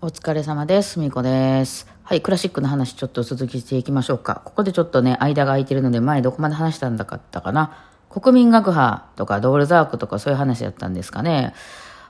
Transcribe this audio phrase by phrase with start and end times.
[0.00, 1.00] お疲れ様です。
[1.00, 1.88] みこです。
[2.04, 4.42] はい、クラシックの話ちょっと続きしていきましょうか。
[4.44, 7.76] ここでちょっとね、間が空いてるので、前どこまで話したんだかったかな。
[8.08, 11.52] 国民学派とかドールザークとかそういう話だったんですかね。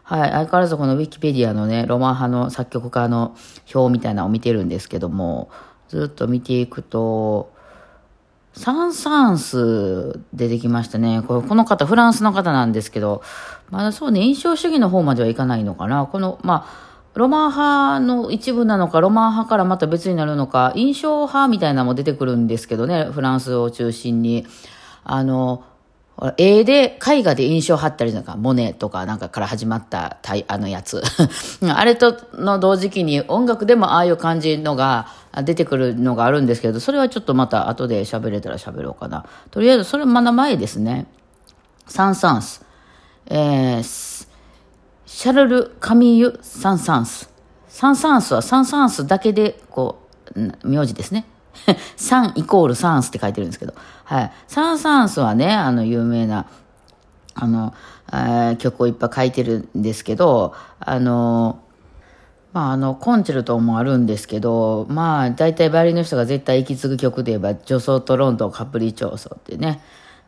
[0.02, 3.34] はい、相変わらずこのウィキペディアのね、ロマン派の作曲家の
[3.74, 5.48] 表みたいなのを見てるんですけども、
[5.88, 7.54] ずっと見ていくと、
[8.52, 11.22] サン・サンス出てきましたね。
[11.26, 13.22] これこの方、フランスの方なんですけど、
[13.70, 16.04] まだそうね、印象主義の方まではいかないのかな。
[16.04, 16.87] この、まあ、
[17.18, 24.46] ロマン派の一部なのか、ロマン派からまた別になるのか、印象派みたいなのも出てくるんですけどね、フランスを中心に。
[25.02, 25.64] あの、
[26.36, 31.02] 絵で、絵画で印象を貼ったりなんか、モネとかなんかから始まったたいあのやつ。
[31.66, 35.08] あれとの同時期に音楽でもああいう感じのが
[35.42, 39.24] 出てくるのがあるんですけど、それはちょっとまた後で喋れたら喋ろうかな。
[39.50, 41.08] とりあえず、それまだ前ですね。
[41.88, 42.64] サン・サンス。
[43.26, 43.82] えー、
[45.08, 47.30] シャルル・カミーユ・サン・サンス。
[47.66, 51.24] サン・サンスはサン・サンスだけで、こう、名字ですね。
[51.96, 53.72] サンイコールサンスって書いてるんですけど。
[54.04, 54.32] はい。
[54.48, 56.44] サン・サンスはね、あの、有名な、
[57.34, 57.72] あの、
[58.12, 61.60] えー曲をいっぱい書いてるんですけど、あの、
[62.52, 69.80] まあ、あの、コンチェルトもあるんですけど、まあ、大体バイオリンの人が絶対息継ぐ曲で言えば、女装とロンドンカプリチョーソってね、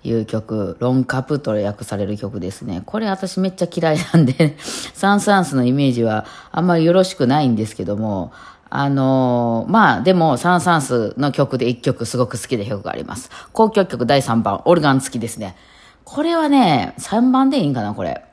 [0.02, 2.82] いう曲、ロンカプと訳される曲ですね。
[2.86, 4.56] これ私めっちゃ嫌いなんで、
[4.94, 8.32] サン・サンスのイメージはあんまりよろしくないんですけども、
[8.70, 13.30] あのーまあ、でも、サン・サンスの曲で一曲すごく好きな曲があります。
[13.52, 15.56] 交響曲第3番、オルガン付きですね。
[16.04, 18.24] これはね、3番でいいんかな、これ。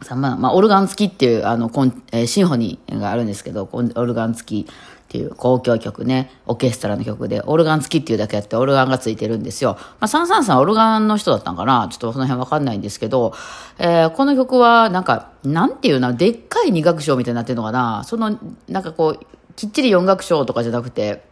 [0.00, 4.70] 3番、まあ、オルガン付きっていう、あの、コンえーシンフォニーがあるんですけど、オルガン付き
[5.08, 9.78] っていう交響曲ね、オーケストラの曲で、オルガン付きっていうだけあって、オルガンが付いてるんですよ。
[10.00, 13.32] まあ、サンサンさんはオルガンの人だったんかなちょっとその辺わかんないんですけど、
[13.78, 21.24] えーこの曲は、なんか、なんていうな、でっかい二楽章みたいになってるのかなその、なんかこう、きっちり四楽章とかじゃなくて、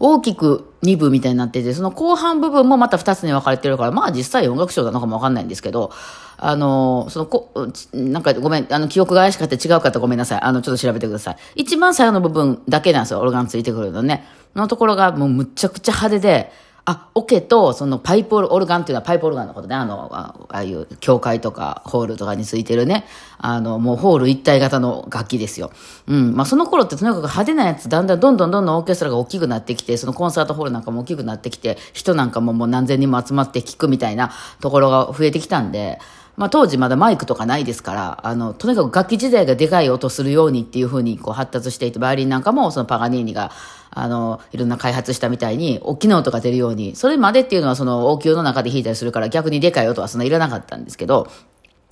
[0.00, 5.92] 大きく2部みたいになってて、その後半部分もまた2つに分かれてるから、まあ実際音楽賞なのかもわかんないんですけど、
[6.38, 7.52] あの、そのこ、
[7.92, 10.40] なんかごめん、あの、記憶が怪しかった違う方ごめんなさい。
[10.40, 11.36] あの、ちょっと調べてください。
[11.54, 14.24] 一番最後の部分だけなんですよ、オルガンついてくるのね。
[14.56, 16.52] のところがもうむちゃくちゃ派手で、
[16.90, 19.76] あ、オケと、そのパイプオルガンっていうのはパイプオルガンのことね。
[19.76, 23.04] あの、ああいう教会とかホールとかについてるね。
[23.38, 25.70] あの、もうホール一体型の楽器ですよ。
[26.08, 26.34] うん。
[26.34, 36.00] まあその頃ってとにかく派手なやつ、だんだんどんどんどんどんオーケストラが大きくなってきて、そのコンサートホールなんかも大きくなってきて、人なんかももう何千人も集まって聴くみたいなところが増えてきたんで、
[36.40, 43.50] まあ当時まだマイクとかないですから、あの、とにかく楽器自体がでかい音するようにっていう風にこう発達していて、バイオリンなんかもそのパガニーニが、
[43.90, 51.28] あの、いろんな開発したみたいに、大きな音が出るように、それまでっていうのはその応急の中で弾いたりするから逆にでかい音はそんないらなかったんですけど、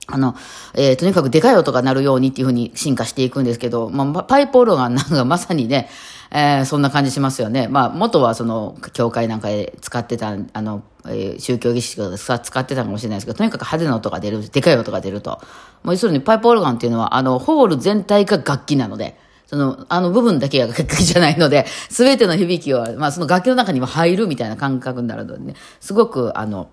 [0.06, 0.34] あの、
[0.74, 5.90] えーとにかくでかい音が鳴るようにっていう風に進化していくんですけど、まあ、パイプオルガンなんかまさにね、
[6.30, 7.68] えーそんな感じしますよね。
[7.68, 15.40] まあ、元はその、教会なんかで使ってた、あの、えー宗教儀式とか使ってたかもしれないですけど、とにかく派手な音が出る、でかい音が出ると。
[15.82, 26.68] もう要するにパイプオルガンっていうのは、あの、ホール全体が楽器なので、その、あの部分だけが楽器じゃないので、 すべての響きは、まあその楽器の中にも入るみたいな感覚になるのでね、すごく、あの、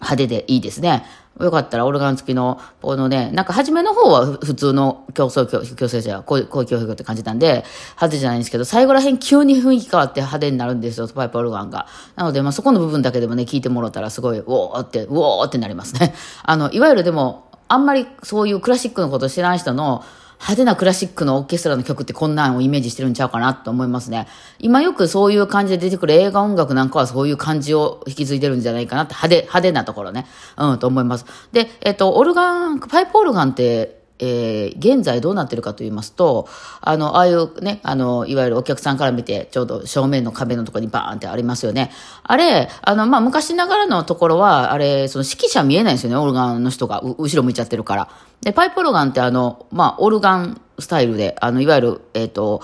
[0.00, 1.04] 派手でいいですね。
[1.40, 11.86] よかったらオルガン付きの、このね、なんか初めの方は普通の競争教、競争じゃ、こう、こう教育って感じなんで、派手じゃないんですけど、最後らへん急に雰囲気変わって派手になるんですよ、パイプオルガンが。
[12.14, 16.14] なので、まあそこの部分だけでもね、聞いてもらったらすごい、うおーって、うおーってなりますね。
[16.42, 20.04] あの、いわゆるでも、あんまりそういうクラシックのこと知らん人の、
[20.38, 24.28] 派手なクラシックのオーケストラの曲ってこんなんをイメージしてるんちゃうかなと思いますね。
[24.58, 30.26] 今よくそういう感じで出てくる映画音楽なんかはそういう感じを引き継いでるんじゃないかなって派手、派手なところね。
[30.56, 31.24] うん、と思います。
[31.52, 36.48] で、えっと、オルガン、パイプオルガンって、えー現在どうなってるかと言いますと、
[36.80, 41.90] あの、ああいうね、あの、いわゆるお客さんから見て、ちょうど正面の壁のところにバーンってありますよね。
[42.22, 48.08] あれ、あの、まあ、昔ながらのところは、あれ、その指揮者見えないんですよね、オルガンの人が、後ろ向いちゃってるから。
[48.42, 52.62] で、パイプオルガンってあの、まあ、オルガンスタイルで、あの、いわゆる、えっ、と、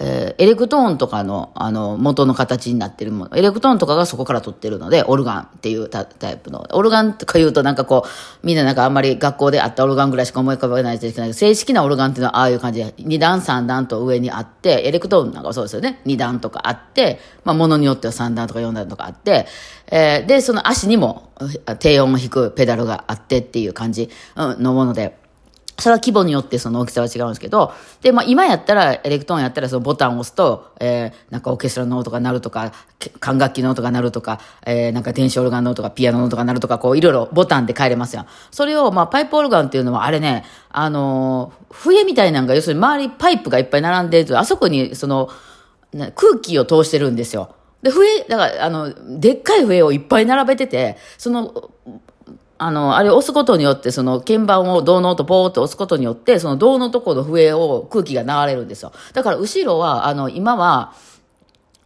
[0.00, 3.36] えーエレクトーンとかの、あの、元の形になってるもの。
[3.36, 6.66] エレクトーンとかがそこから取ってるので、オルガンっていうタイプの。
[6.72, 16.00] オルガンとか言うとなんかこう、みんななんかあんまり学校であったオルガンぐらいしか思い浮かべないといけないけど、正式なオルガンっていうのはああいう感じで、2段3段と上にあって、エレクトーンなんかそうですよね。
[16.06, 19.46] 2段とかあって、まあ、ものによっては3段とか4段とかあって、
[19.90, 21.30] えーで、その足にも、
[21.78, 25.19] 低音を弾くペダルがあってっていう感じのもので、
[25.80, 27.72] それは規模によってその大きさは違うんですけど、
[28.02, 32.72] で、まあ今やったら、エレクトーンやったらそのボタンを押すと、えー、なんかオーケストラの音が鳴るとか、
[33.18, 38.26] 管楽器の音が鳴るとか、えー、なんか電子オルガンの音がピアノの音が鳴るとか、こういろいろボタンで変えれますよ。
[38.50, 45.28] それを、まあパイプオルガンっていうのはあれね、あのー、笛みたいなのが、要するに周りパイプがいっぱい並んでるとあそこにその、
[46.14, 47.54] 空気を通してるんですよ。
[47.82, 51.70] で、笛、だから、あの、でっかい笛をいっぱい並べてて、その、
[52.62, 58.92] あの、あれ押すことによって、その鍵盤を銅の音ポーって押すことによって、その銅のところの笛を空気が流れるんですよ。
[59.14, 60.92] だから後ろは、あの、今は、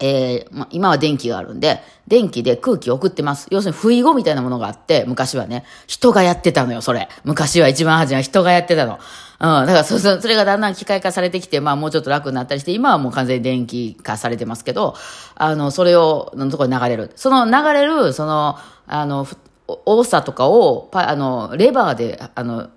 [0.01, 3.47] えー、ま、今は電気があるんで、電気で空気を送ってます。
[3.53, 7.09] 要するに、不意語みたいなものがあって、昔はね、人がやってたのよ、それ。
[7.23, 8.95] 昔は一番初めは人がやってたの。
[8.95, 8.99] うん。
[9.39, 14.97] だからそ、それがだんだん機械化されてきて、まあもうちょっと楽になったりして、今はもう完全に電気化されてますけど、
[15.37, 17.13] あの、それを、のところに流れる。
[17.15, 19.25] その流れる、その、あの、
[19.67, 22.69] 多さとかを、パあの、レバーで、あの、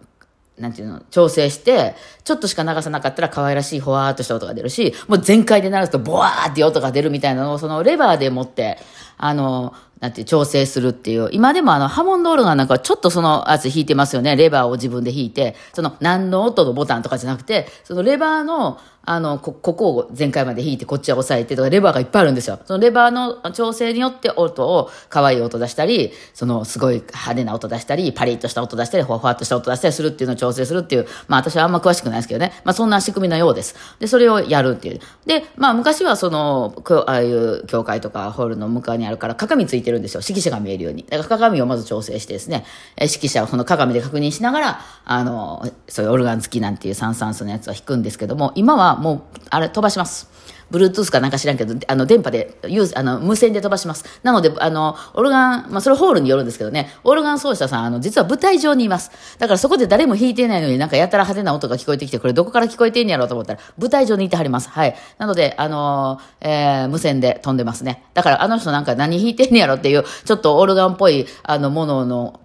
[0.58, 8.80] なんていうの、調整して、ちょっとしか流さなかったら可愛らしいほわーっとした音が出るし、もう全開で鳴らすとボワーって音が出るみたいなのを、そのレバーで持って、
[9.18, 11.30] あの、なんていう、調整するっていう。
[11.32, 14.36] 今でもあの、ハモンドオルガンなんかちょっとそのやつ弾いてますよね。
[14.36, 22.60] レバーを自分で弾いて、その何の音のボタンとかじゃなくて、そのレバーの、あの、こ、ここを全開まで弾いて、こっちは押さえてとか、レバーがいっぱいあるんですよ。
[22.66, 32.52] そのレバーの調整によって音を、可愛い音出したり、その、すごい派手な音出したり、パリッとした音出したり、ほわほわっとした音出したりするっていうのを調整するっていう、まあ私はあんま詳しくないですけどね。
[32.66, 33.76] まあそんな仕組みのようです。
[34.00, 35.00] で、それをやるっていう。
[35.26, 36.76] で、まあ昔はその、
[37.08, 40.22] ああいう教会とかホールの向かいにあるから鏡ついてるんですよ。
[40.28, 41.04] 指揮者が見えるように。
[41.04, 42.66] だから鏡をまず調整してですね、
[43.00, 50.38] 指揮者をその鏡で確認しながら、あの、そういうオルガン付きなんていう三酸素のやつは弾くんですけども、今はもう、あれ飛ばします。
[50.72, 54.20] Bluetooth かなんか知らんけど、あの、電波で、ユーあの、無線で飛ばします。
[54.24, 59.12] なので、あの、オルガン、まあ、それホールによるんですけどね、オルガン奏者さん、あの、実は舞台上にいます。
[59.40, 64.70] だからそこで誰も弾いてないのになんかやたら派手な音が聞こえてきて、これどこから聞こえてんやろうと思ったら、舞台上にいてはります。
[64.70, 64.96] はい。
[65.18, 68.04] なので、あのえー、無線で飛んでますね。
[68.14, 72.40] だからあの人なんか何弾いてんやろっていう、ちょっとオルガンっぽい、あの、ものの、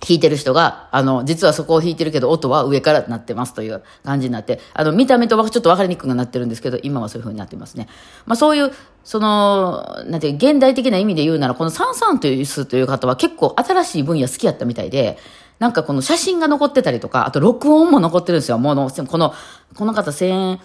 [0.00, 7.88] 弾いてる人が、あの、実はそこを弾いてるけど、音は上からなってますという感じになって、あの、見た目とはちょっと分かりにくくなってるんですけど、今はそういう風になってますね。
[8.26, 8.72] まあそういう、
[9.04, 15.18] その、なんていう、現代的な意味で言うなら、このサンサンという数という方は結構新しい分野好きやったみたいで、
[15.58, 18.58] なんかこの写真が残ってたりとか、あと録音も残ってるんですよ。
[18.58, 19.32] もうのこの、
[19.74, 20.58] この方1000、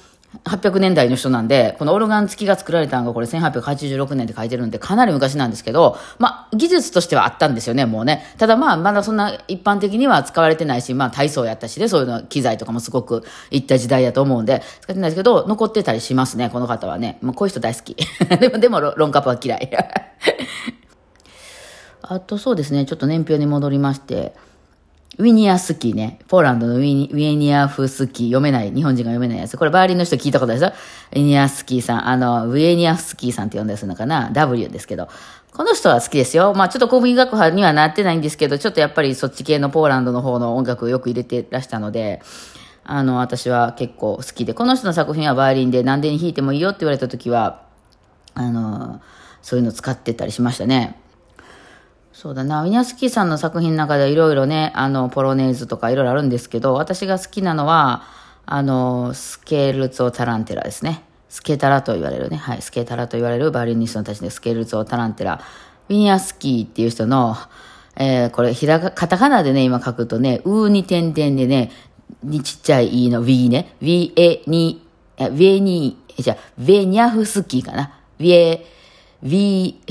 [0.45, 8.23] 800年代の人なんで、このオルガン付きが作られたのがこれ1886年って書いてるんで、かなり昔なんですけど、まあ、技術としてはあったんですよね、もうね。
[8.37, 17.17] ただまあ、まだそんな一般的には使われてないし、まあ、体操やったしで、そういうの機材とかもすごくいった時代やと思うんで、使ってないですけど、残ってたりしますね、この方はね。
[17.21, 17.95] まあ、こういう人大好き。
[18.39, 19.69] でも、でも、ロンカップは嫌い。
[22.03, 24.33] あと、そうですね、ちょっと年表に戻りまして、
[25.17, 26.19] ウィニアスキーね。
[26.29, 28.25] ポーランドのウィニアフスキー。
[28.27, 28.71] 読めない。
[28.71, 29.57] 日本人が読めないやつ。
[29.57, 30.73] これバーリンの人聞いたことあるでしょ？
[31.11, 32.07] ウィニアスキーさん。
[32.07, 35.09] あの、ウィニアフスキーさんって呼んだりするのかな ?W ですけど。
[35.53, 36.53] この人は好きですよ。
[36.55, 42.21] まあちょっと公民学派にはなってないんですけど、ちょっとやっぱりそっち系のポーランドの方の音楽をよく入れてらしたので、
[42.85, 47.63] あの、私は結構好きで、この人の作品はバーリンで何でに弾いてもいいよって言われた時は、
[48.33, 49.01] あの、
[49.41, 51.00] そういうの使ってたりしましたね。
[52.13, 58.03] そうだな、ウィニャスキーさんの作品の中ではいろいろね、あの、ポロネーズとかいろいろあるんですけど、私が好きなのは、
[58.45, 61.03] あの、スケールツォ・タランテラですね。
[61.29, 62.37] スケタラと言われるね。
[62.37, 65.41] はい、スケタラと言われるバイオリニストたちでスケールツォ・タランテラ。
[65.87, 67.37] ウィニャスキーっていう人の、
[67.95, 71.71] えー、これ、ひらが、カタカナでね、今書くとね、うーに点々でね、
[72.23, 74.85] にちっちゃい e の v ね、v エに、
[75.17, 77.93] え、v エに、じゃヴェニャフスキーかな。
[78.19, 78.65] v エ、
[79.23, 79.81] v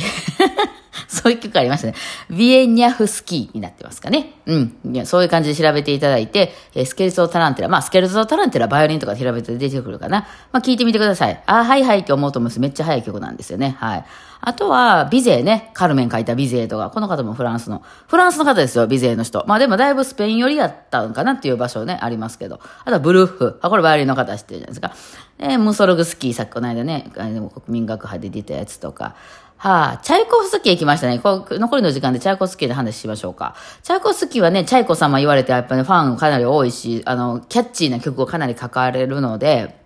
[1.20, 1.94] そういう曲ありましたね。
[2.30, 4.40] ビエニャフスキーになってますかね。
[4.46, 4.76] うん。
[4.92, 7.68] いやそういう感じで調べていただいて、えスケルツォタランテラ。
[7.68, 10.26] まあ、スケルツォタランテラ、バイオリンとか調べて出てくるかな。
[10.52, 11.42] まあ、聞いてみてください。
[11.46, 12.60] あ、はいはいって思うと思います。
[12.60, 13.76] めっちゃ早い曲なんですよね。
[13.78, 14.04] はい。
[14.42, 15.70] あとは、ビゼーね。
[15.74, 16.88] カルメン書いたビゼーとか。
[16.88, 17.82] この方もフランスの。
[18.08, 19.44] フランスの方ですよ、ビゼーの人。
[19.46, 22.58] まあでもだいぶスペイン寄りやったのかなっていう場所ね、ありますけど。
[22.80, 23.58] あとはブルッフ。
[23.60, 24.94] あ、これバイオリンの方知ってるじゃないですか。
[25.38, 29.14] えー、ムソログスキー、さっきこの間ね、国民学派で出たやつとか。
[29.62, 31.18] はあ、チャイコフスキー行きましたね。
[31.18, 33.56] こう残りの時間でチャイコフスキーで話しましょうか。
[33.82, 39.78] チャイコフスキーはね、チャイコ様言われて、やっぱり、ね、ファンかなり多いし、あの、キャッチーな曲をかなり書かれるので、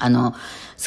[0.00, 0.38] あの、好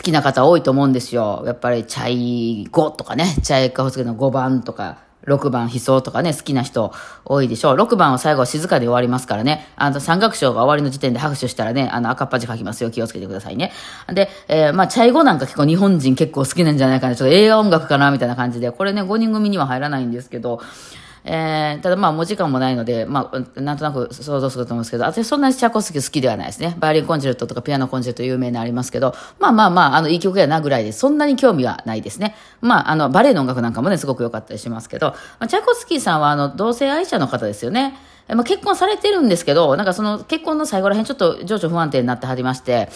[0.01, 1.43] きな方多いと思うんですよ。
[1.45, 6.93] やっぱり、チャイ5とかね、チャイコフスキーの5番とか、6番悲壮とかね、好きな人
[7.25, 7.75] 多いでしょう。
[7.75, 9.67] 6番は最後は静かで終わりますからね。
[9.75, 12.91] あの、三角章が終わりの時点で拍手したらね、あの、赤っ端書きますよ。
[12.91, 13.71] 気をつけてくださいね。
[14.13, 17.15] で、えー、まあ、チャイ語なんか結構日本人結構好きなんじゃないかな。
[17.15, 18.71] ちょっと映画音楽かなみたいな感じで。
[18.71, 20.61] これね、5人組には入らないんですけど、
[21.27, 26.75] えー、ただまあ、もう時間もないので、まあ、なんとなく想像すると思うんですけど、私そんなにチャコスキ好きではないですね。
[26.77, 32.35] バイオリンコンチェルトとかピアノコンチェルト有名なありますけど、まあまあまあ、あの、いい曲やなぐらいで、そんなに興味はないですね。
[32.61, 35.07] まあ、あの、バレエの音楽なんかもね、すごく良かったりしますけど、
[35.39, 37.97] まあ、チャコスキーさんは、あの、同性愛者の方ですよね。
[38.27, 42.89] まあ、結婚されてるんですけど、なんかその結婚の最後らへんちょっと情緒不安定になってはりまして、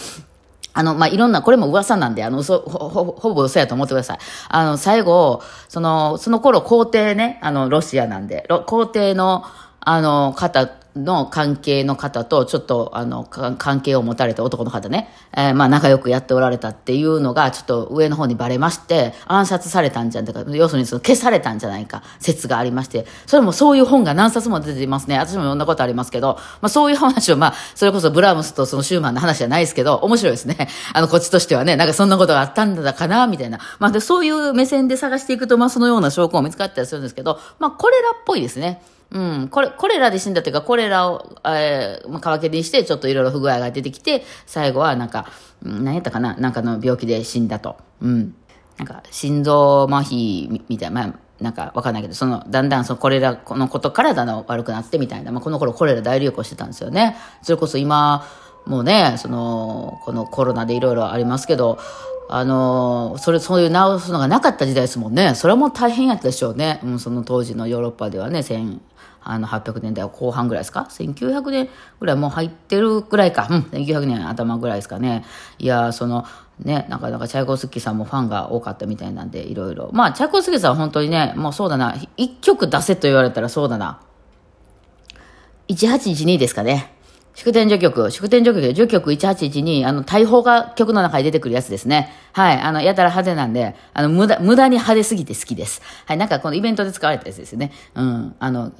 [0.72, 4.18] あの、まあ、いろんな、これも噂なんで、あの、嘘、ほ、ほ、ほぼ嘘やと思ってください。
[4.48, 9.44] あの、最後、その、その頃皇帝ね、あの、ロシアなんで、皇帝の、
[9.80, 25.18] あの、方の関係の方と、ちょっと、あの、関係を持たれた男の方ね、えー、まあ、仲良くやっておられたっていうのが、ちょっと上の方にバレまして、暗殺されたんじゃん、だか、要するにその消されたんじゃないか、説がありまして、それもそういう本が何冊も出てますね。
[25.18, 30.68] 私も読んだことありますけど、まあ、そういう話を、まあ、それこそブラームスとそのシューマンの話じゃないですけど、面白いですね。
[30.92, 33.58] あの、こっちとしてはね、なんかそんなことがあったんだかな、みたいな。
[33.78, 38.82] まあ、で、そういう目線で探していくと、まあ、そのような証拠も見つかったりするんですけど、まあ、これらっぽいですね。
[39.12, 45.26] うん、これ、コレラで死んだというか、コレラを、えー、まあ、皮切りにして、ちょっといろいろ不具合が出てきて、最後はなんか、
[45.62, 46.36] 何やったかな？
[46.36, 47.76] なんかの病気で死んだと。
[48.00, 48.34] うん。
[48.78, 57.16] なんか、心臓麻痺みたいな、まあ、なんかわかんないけど、その、だんだんそのコレラのことからだんだん悪くなってみたいな、まあ、この頃コレラ大流行してたんですよね。
[57.42, 58.24] それこそ今、
[58.66, 61.78] もうね、その、このコロナでいろいろありますけど、
[62.28, 65.34] あの、それ、そういう治すのがなかった時代ですもんね。
[65.34, 66.78] それはもう大変やったでしょうね。
[66.84, 68.44] うん、その当時のヨーロッパではね、
[69.22, 73.48] あの、800年代後半ぐらいですか ?1900 年ぐらいもう入ってるぐらいか。
[73.50, 75.24] うん、1900年頭ぐらいですかね。
[75.58, 76.24] いや、その、
[76.58, 79.90] ね、なかなかチャイコフスキーさんもファンが多かったみたいなんで、いろいろ。
[79.92, 84.00] まあ、チャイコフスキーさんは本当にね、もうそうだな、一曲出せと言われたらそうだな。
[85.68, 86.92] 1812ですかね。
[87.40, 92.12] 祝典序曲、祝典序曲、序曲1812、あの、大砲が曲の中に出てくるやつですね。
[92.34, 92.60] はい。
[92.60, 95.80] あの、やたら派手なんで、あの、無駄、無駄に派手すぎて好きです。
[96.04, 96.18] はい。
[96.18, 97.72] なんかこのイベントで使われたやつですね。
[97.94, 98.36] うん。
[98.38, 98.72] あの、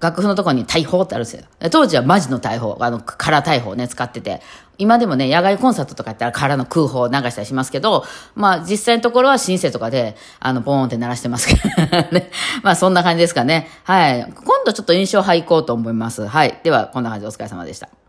[0.00, 1.44] 楽譜のところに大砲ってあるんですよ。
[1.70, 4.40] 当時はマジの大砲、あの、空大砲ね、使ってて。
[4.76, 11.68] 今でもね、野外コンサートとかやったら空の空砲を流したりしますけど、まあ実際のところはシンセとかで、あの、ボーンって鳴らしてますけど
[12.10, 12.32] ね。
[12.64, 13.68] まあそんな感じですかね。
[13.84, 14.32] はい。
[14.34, 16.26] 今度ちょっと印象派いこうと思います。
[16.26, 16.58] はい。
[16.64, 17.99] では、こんな感じでお疲れ様でした。